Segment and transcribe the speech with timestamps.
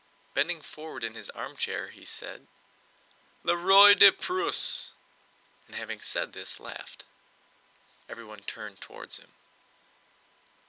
[0.33, 2.47] Bending forward in his armchair he said:
[3.43, 4.93] "Le Roi de Prusse!"
[5.67, 7.03] and having said this laughed.
[8.09, 9.35] Everyone turned toward him.